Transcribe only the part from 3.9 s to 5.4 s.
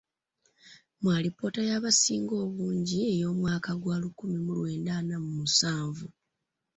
lukumi mu lwenda ana mu